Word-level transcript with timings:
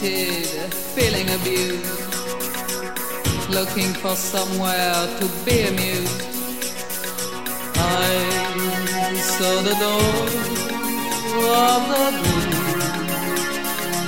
dejected, 0.00 0.74
feeling 0.74 1.28
abused. 1.30 1.84
Looking 3.50 3.92
for 3.94 4.14
somewhere 4.14 5.06
to 5.18 5.28
be 5.44 5.62
amused. 5.62 6.22
I 7.76 8.10
saw 9.16 9.62
the 9.62 9.74
door 9.84 10.38
of 11.44 11.88
the 11.90 12.06
blue 12.18 12.48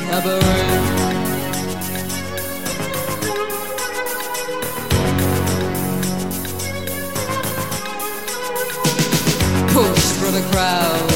cabaret. 0.07 1.11
push 9.72 10.05
through 10.18 10.33
the 10.33 10.42
crowd, 10.50 11.09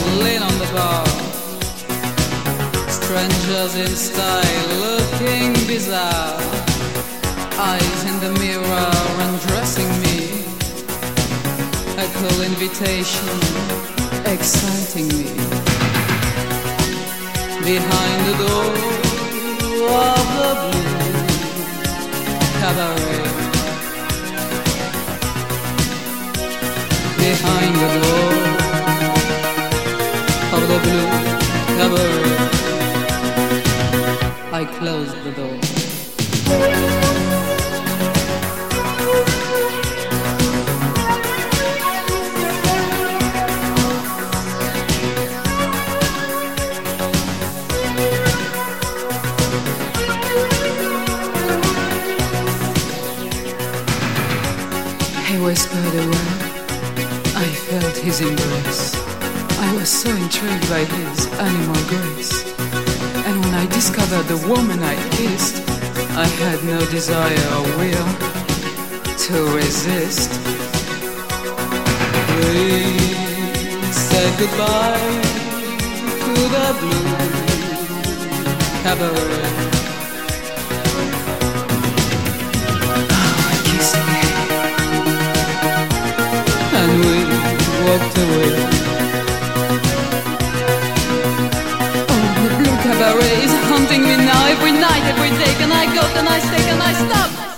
Strangers 3.14 3.74
in 3.76 3.94
style, 3.94 4.68
looking 4.80 5.52
bizarre. 5.68 6.40
Eyes 7.56 8.04
in 8.10 8.18
the 8.18 8.32
mirror, 8.40 8.90
undressing 9.24 9.92
me. 10.02 10.18
A 11.96 12.06
cool 12.18 12.40
invitation, 12.42 13.28
exciting 14.26 15.06
me. 15.14 15.30
Behind 17.62 18.20
the 18.28 18.34
door 18.42 18.74
of 19.94 20.26
the 20.38 20.50
blue 20.62 20.82
cabaret. 22.58 23.30
behind 27.22 27.74
the 27.82 27.88
door 28.02 28.34
of 30.56 30.62
the 30.68 30.78
blue 30.82 31.08
cabaret. 31.78 32.53
I 34.54 34.64
closed 34.64 35.20
the 35.24 35.32
door. 35.32 35.50
He 55.26 55.36
whispered 55.42 55.94
a 55.94 56.06
word. 56.06 56.18
I 57.34 57.48
felt 57.66 57.96
his 57.96 58.20
embrace. 58.20 58.94
I 59.58 59.74
was 59.74 59.90
so 59.90 60.10
intrigued 60.10 60.68
by 60.70 60.84
his 60.84 61.26
animal 61.40 61.82
grace. 61.88 62.43
Discovered 64.04 64.36
the 64.36 64.48
woman 64.48 64.82
I 64.82 64.96
kissed, 65.12 65.56
I 66.10 66.26
had 66.26 66.62
no 66.62 66.78
desire 66.90 67.46
or 67.56 67.64
will 67.80 68.08
to 69.24 69.56
resist. 69.56 70.30
We 72.36 72.98
said 73.92 74.38
goodbye 74.38 75.22
to 76.20 76.34
the 76.54 76.66
blue 76.80 77.08
cabaret. 78.82 79.52
Oh, 83.08 83.56
kissing 83.64 84.10
and 86.78 86.92
we 87.00 87.16
walked 87.88 88.18
away. 88.18 88.73
Every 94.54 94.72
night, 94.72 95.02
every 95.12 95.30
day. 95.30 95.52
Can 95.58 95.72
I 95.72 95.84
go? 95.94 96.02
Can 96.14 96.26
I 96.28 96.38
stay? 96.38 96.62
Can 96.68 96.80
I 96.80 96.92
stop? 96.92 97.53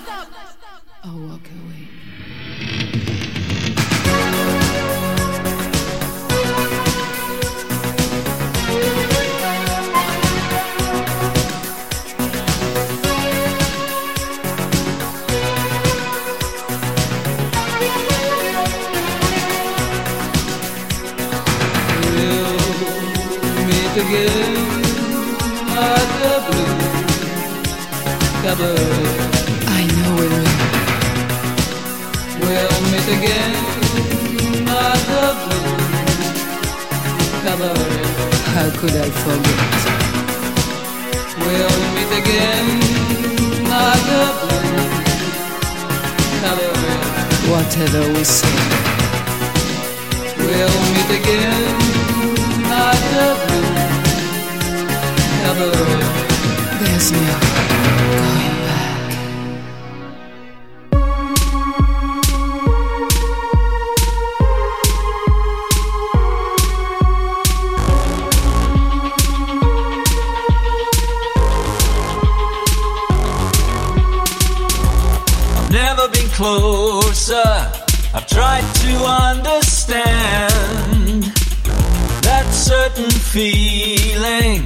Feeling 83.76 84.62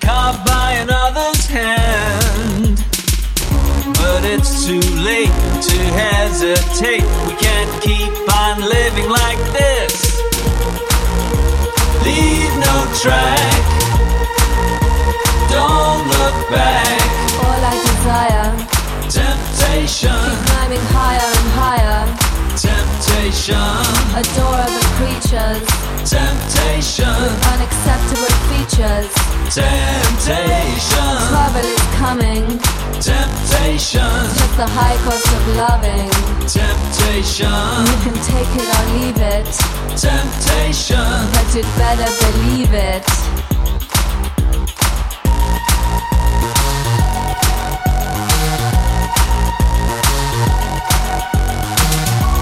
carved 0.00 0.44
by 0.44 0.72
another's 0.84 1.46
hand. 1.46 2.76
But 3.96 4.24
it's 4.24 4.66
too 4.66 4.84
late 5.10 5.36
to 5.68 5.78
hesitate. 6.04 7.04
We 7.28 7.34
can't 7.46 7.72
keep 7.82 8.12
on 8.44 8.60
living 8.60 9.08
like 9.08 9.40
this. 9.56 9.94
Leave 12.04 12.52
no 12.68 12.76
track. 13.02 13.62
Don't 15.56 16.04
look 16.16 16.36
back. 16.52 17.00
All 17.44 17.62
I 17.72 17.76
desire, 17.88 18.48
Temptation, 19.18 20.20
Keep 20.28 20.44
climbing 20.48 20.84
higher 20.96 21.30
and 21.40 21.48
higher. 21.62 22.00
temptation, 22.68 23.72
Adorable 24.20 24.86
creatures, 24.98 25.64
temptation, 26.12 27.08
unacceptable 27.56 28.34
features. 28.52 29.08
temptation, 29.48 31.12
Trouble 31.32 31.64
is 31.64 31.84
coming, 31.96 32.44
temptation, 33.00 34.12
just 34.36 34.56
the 34.60 34.68
high 34.76 34.96
cost 35.08 35.24
of 35.36 35.44
loving. 35.56 36.10
temptation, 36.44 37.48
You 37.88 37.96
can 38.04 38.16
take 38.28 38.50
it 38.60 38.68
or 38.76 38.84
leave 38.92 39.20
it, 39.34 39.48
temptation. 39.96 41.08
but 41.32 41.46
you'd 41.54 41.72
better 41.80 42.10
believe 42.20 42.74
it. 42.74 43.06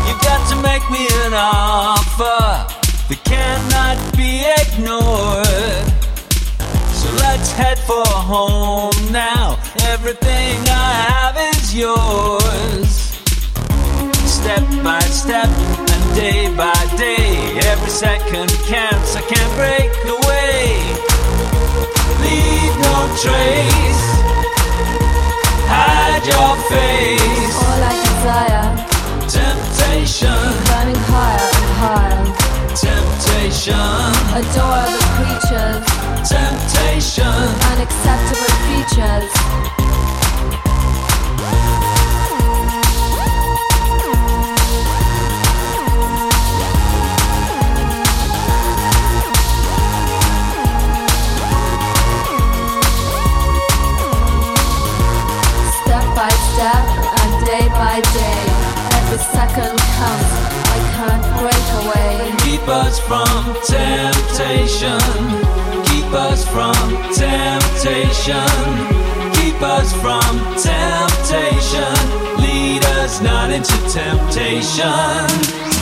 You 0.07 0.15
got 0.23 0.41
to 0.51 0.57
make 0.63 0.85
me 0.91 1.07
an 1.25 1.35
offer 1.35 2.80
that 3.11 3.25
cannot 3.25 3.99
be 4.17 4.47
ignored. 4.63 5.87
So 6.95 7.11
let's 7.27 7.51
head 7.51 7.79
for 7.79 8.07
home 8.07 8.95
now. 9.11 9.59
Everything 9.91 10.57
I 10.71 10.91
have 11.11 11.37
is 11.55 11.75
yours. 11.75 12.91
Step 14.31 14.63
by 14.85 15.01
step 15.01 15.51
and 15.51 16.05
day 16.15 16.55
by 16.55 16.81
day, 16.97 17.59
every 17.67 17.91
second 17.91 18.51
counts. 18.71 19.17
I 19.17 19.23
can't 19.27 19.53
break 19.59 19.91
away. 20.07 20.71
Leave 22.23 22.75
no 22.87 22.97
trace. 23.19 24.05
Hide 25.67 26.25
your 26.31 26.55
face. 26.71 27.57
All 27.59 27.83
I 27.83 27.95
desire, 28.07 28.81
temptation. 33.41 33.75
Adore 34.37 34.85
the 34.85 35.01
creatures. 35.17 36.29
Temptation. 36.29 37.25
Unacceptable 37.73 38.53
features. 38.69 39.80
Us 62.71 63.01
from 63.01 63.27
temptation, 63.67 65.01
keep 65.87 66.13
us 66.15 66.47
from 66.49 66.73
temptation, 67.13 68.47
keep 69.35 69.61
us 69.61 69.93
from 69.95 70.39
temptation, 70.55 71.95
lead 72.41 72.85
us 73.01 73.21
not 73.21 73.51
into 73.51 73.77
temptation, 73.91 75.27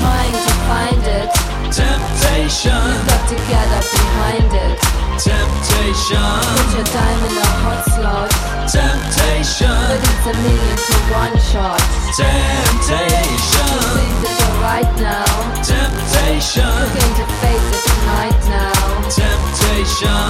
Trying 0.01 0.33
to 0.33 0.55
find 0.67 1.03
it, 1.05 1.31
temptation, 1.71 2.73
We 2.73 3.07
got 3.07 3.29
to 3.29 3.37
get 3.37 3.69
up 3.69 3.85
behind 3.93 4.53
it. 4.55 4.98
Temptation, 5.19 6.39
Put 6.55 6.71
your 6.79 6.87
dime 6.95 7.23
in 7.27 7.35
the 7.35 7.49
hot 7.63 7.83
slot, 7.91 8.31
temptation, 8.71 9.67
but 9.91 9.99
it's 9.99 10.27
a 10.31 10.35
million 10.47 10.77
to 10.79 10.97
one 11.11 11.37
shot. 11.51 11.81
temptation, 12.15 13.75
Please 13.99 14.23
it 14.31 14.43
right 14.63 14.93
now. 15.03 15.27
temptation, 15.67 16.71
You're 16.71 16.95
Going 16.95 17.17
to 17.19 17.27
face 17.43 17.67
it 17.75 17.83
tonight 17.91 18.39
now. 18.47 18.79
temptation, 19.11 20.23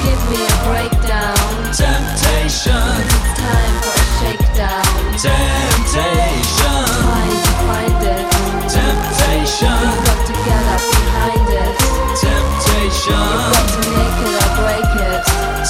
Give 0.00 0.22
me 0.32 0.40
a 0.48 0.56
breakdown. 0.64 1.36
temptation, 1.76 2.88
It's 3.04 3.36
time 3.36 3.74
for 3.84 3.92
a 3.92 4.06
shakedown. 4.16 4.96
temptation, 5.20 6.88
Trying 7.04 7.36
to 7.36 7.52
find 7.68 8.00
it, 8.16 8.24
temptation, 8.64 9.80
got 10.08 10.20
to 10.24 10.32
get 10.32 10.64
up 10.72 10.82
behind 10.88 11.48
it. 11.52 11.72
temptation, 12.16 13.81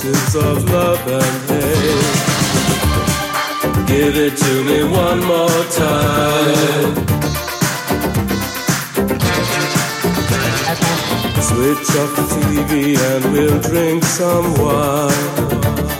kisses 0.00 0.36
of 0.36 0.64
love 0.70 1.00
and 1.08 1.50
hate. 1.50 2.28
Give 3.86 4.16
it 4.16 4.36
to 4.36 4.64
me 4.64 4.84
one 4.84 5.20
more 5.24 5.64
time. 5.74 6.94
Switch 11.42 11.90
off 12.00 12.10
the 12.16 12.22
TV 12.34 12.96
and 12.96 13.32
we'll 13.32 13.60
drink 13.60 14.04
some 14.04 14.54
wine. 14.54 15.97